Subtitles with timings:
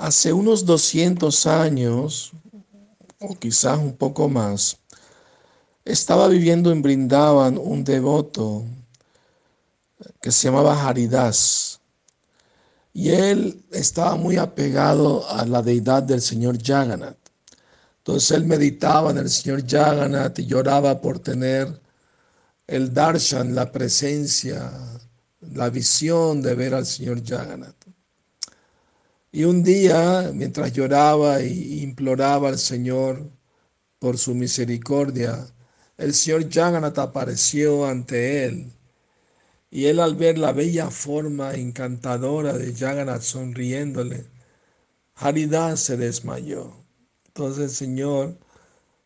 [0.00, 2.32] Hace unos 200 años,
[3.18, 4.78] o quizás un poco más,
[5.84, 8.64] estaba viviendo en Brindavan un devoto
[10.22, 11.82] que se llamaba Haridas.
[12.94, 17.18] Y él estaba muy apegado a la deidad del señor Jagannath.
[17.98, 21.78] Entonces él meditaba en el señor Jagannath y lloraba por tener
[22.66, 24.72] el darshan, la presencia,
[25.42, 27.79] la visión de ver al señor Jagannath.
[29.32, 31.48] Y un día, mientras lloraba e
[31.82, 33.30] imploraba al Señor
[34.00, 35.46] por su misericordia,
[35.96, 38.72] el señor Jagannath apareció ante él.
[39.70, 44.26] Y él al ver la bella forma encantadora de Jagannath sonriéndole,
[45.14, 46.72] Haridas se desmayó.
[47.26, 48.38] Entonces el Señor,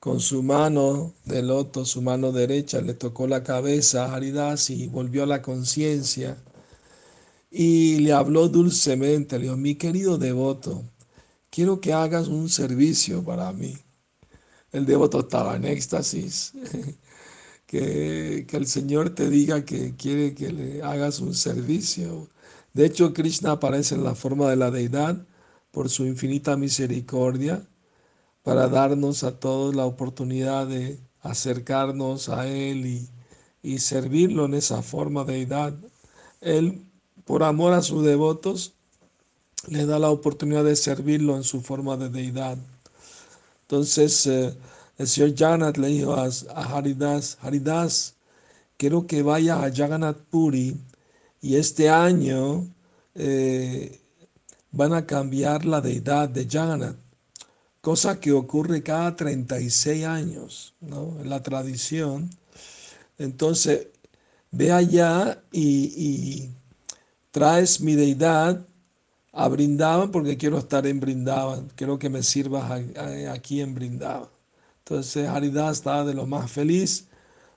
[0.00, 4.86] con su mano de loto, su mano derecha, le tocó la cabeza a Haridas y
[4.86, 6.38] volvió a la conciencia
[7.58, 10.84] y le habló dulcemente, le dijo, mi querido devoto,
[11.48, 13.74] quiero que hagas un servicio para mí.
[14.72, 16.52] El devoto estaba en éxtasis.
[17.66, 22.30] Que, que, el Señor te diga que quiere que le hagas un servicio.
[22.72, 25.26] De hecho, Krishna aparece en la forma de la deidad
[25.72, 27.68] por su infinita misericordia
[28.44, 33.10] para darnos a todos la oportunidad de acercarnos a Él y,
[33.64, 35.74] y servirlo en esa forma de deidad.
[36.40, 36.86] Él
[37.26, 38.72] por amor a sus devotos,
[39.68, 42.56] le da la oportunidad de servirlo en su forma de deidad.
[43.62, 44.54] Entonces, eh,
[44.96, 48.14] el señor Jagannath le dijo a, Haridas, Haridas,
[48.76, 50.76] quiero que vaya a Jagannath Puri
[51.42, 52.64] y este año
[53.16, 54.00] eh,
[54.70, 56.96] van a cambiar la deidad de Jagannath,
[57.80, 61.16] cosa que ocurre cada 36 años, ¿no?
[61.20, 62.30] En la tradición.
[63.18, 63.88] Entonces,
[64.52, 66.50] ve allá y
[67.36, 68.66] traes mi deidad
[69.30, 72.82] a Brindavan porque quiero estar en Brindavan, quiero que me sirvas
[73.30, 74.30] aquí en Brindavan.
[74.78, 77.08] Entonces Haridas estaba de lo más feliz,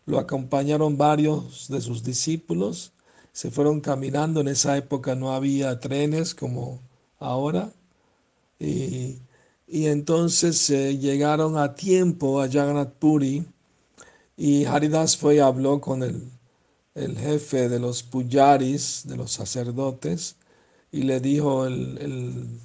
[0.06, 2.92] lo acompañaron varios de sus discípulos,
[3.31, 6.81] se fueron caminando, en esa época no había trenes como
[7.18, 7.72] ahora,
[8.59, 9.22] y,
[9.66, 13.46] entonces eh, llegaron a tiempo a Jagannath Puri
[14.36, 16.30] y Haridas fue y habló con el
[17.00, 20.36] el jefe de los puyaris, de los sacerdotes,
[20.92, 22.60] y le dijo el,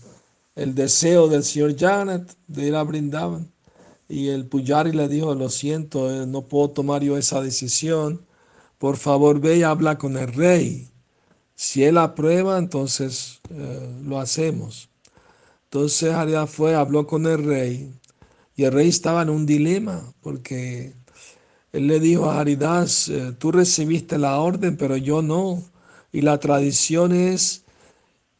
[0.54, 3.50] deseo del señor Janet de ir a Brindavan.
[4.08, 8.26] Y el puyari le dijo, lo siento, eh, no puedo tomar yo esa decisión,
[8.78, 10.90] por favor ve y habla con el rey.
[11.54, 14.90] Si él aprueba, entonces eh, lo hacemos.
[15.64, 17.92] Entonces Arias fue, habló con el rey,
[18.56, 20.94] y el rey estaba en un dilema, porque
[21.74, 25.60] él le dijo a Haridas, eh, tú recibiste la orden, pero yo no.
[26.12, 27.64] Y la tradición es,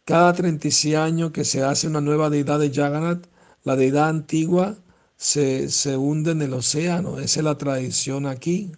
[0.05, 3.27] cada 36 años que se hace una nueva deidad de Jagannath,
[3.65, 4.77] la deidad antigua
[5.17, 7.19] se, se hunde en el océano.
[7.19, 8.71] Esa es la tradición aquí.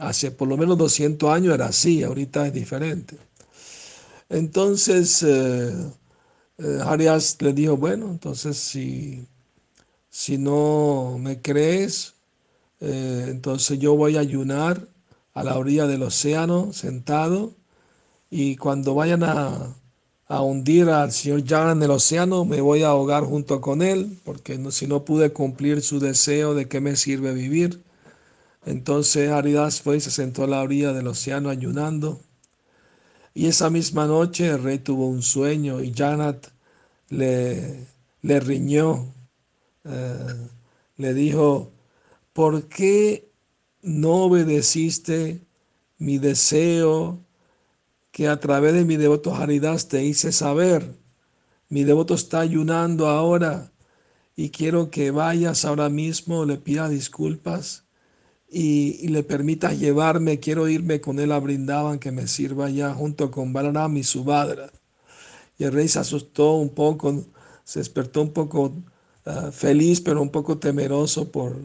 [0.00, 3.16] Hace por lo menos 200 años era así, ahorita es diferente.
[4.28, 5.72] Entonces, eh,
[6.58, 9.28] eh le dijo, bueno, entonces si,
[10.10, 12.15] si no me crees,
[12.80, 14.88] eh, entonces yo voy a ayunar
[15.34, 17.54] a la orilla del océano sentado
[18.30, 19.74] y cuando vayan a,
[20.28, 24.58] hundir al señor Jan en el océano me voy a ahogar junto con él porque
[24.72, 27.82] si no pude cumplir su deseo de qué me sirve vivir.
[28.64, 32.20] Entonces Aridas fue y se sentó a la orilla del océano ayunando.
[33.34, 36.48] Y esa misma noche el rey tuvo un sueño y Janat
[37.10, 37.86] le,
[38.22, 39.14] le riñó,
[39.84, 40.48] eh,
[40.96, 41.70] le dijo,
[42.36, 43.32] ¿por qué
[43.80, 45.40] no obedeciste
[45.96, 47.24] mi deseo
[48.10, 50.94] que a través de mi devoto Haridas te hice saber?
[51.70, 53.72] Mi devoto está ayunando ahora
[54.36, 57.86] y quiero que vayas ahora mismo, le pidas disculpas
[58.50, 60.38] y, le permitas llevarme.
[60.38, 64.70] Quiero irme con él a Brindaban, que me sirva ya junto con Balaram y Subhadra.
[65.56, 67.24] Y el rey se asustó un poco,
[67.64, 68.74] se despertó un poco
[69.24, 71.56] ah, feliz, pero un poco temeroso por,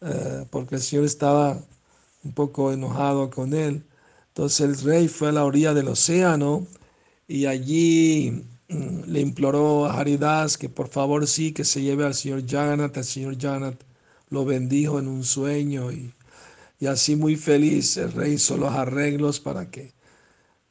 [0.00, 1.58] eh, porque el Señor estaba
[2.24, 3.84] un poco enojado con él.
[4.28, 6.66] Entonces el rey fue a la orilla del océano
[7.26, 12.14] y allí mm, le imploró a Haridas que por favor sí, que se lleve al
[12.14, 12.96] señor Jagannath.
[12.96, 13.82] El señor Jagannath
[14.30, 16.14] lo bendijo en un sueño y,
[16.86, 19.92] así muy feliz el rey hizo los arreglos para que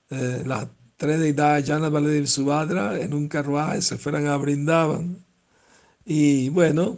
[0.09, 5.25] eh, las tres deidades, Jagannath, Baladev y Subhadra, en un carruaje se fueran a Brindavan.
[6.05, 6.97] Y bueno,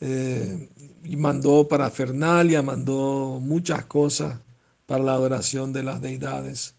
[0.00, 0.68] eh,
[1.04, 4.38] y mandó para Fernalia, mandó muchas cosas
[4.86, 6.74] para la adoración de las deidades.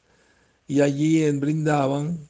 [0.68, 2.28] Y allí en Brindaban,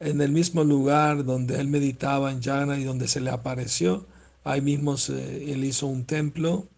[0.00, 4.06] en el mismo lugar donde él meditaba en Jagannath y donde se le apareció,
[4.44, 6.68] ahí mismo se, él hizo un templo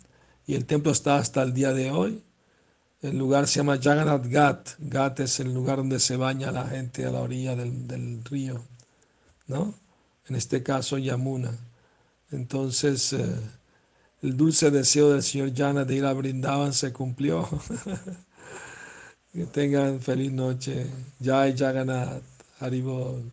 [0.46, 2.22] y el templo está hasta el día de hoy.
[3.00, 4.70] El lugar se llama Jagannath Ghat.
[4.78, 8.62] Ghat es el lugar donde se baña la gente a la orilla del, del río,
[9.46, 9.74] ¿no?
[10.26, 11.56] En este caso Yamuna.
[12.30, 13.36] Entonces, eh,
[14.22, 17.48] el dulce deseo del señor Jana de ir a Brindavan se cumplió.
[19.32, 20.86] que tengan feliz noche.
[21.22, 22.22] Jai Jagannath.
[22.60, 23.30] Haribol.